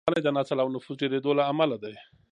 [0.01, 1.93] د سرطان زیاتوالی د نسل او نفوس ډېرېدو له امله دی.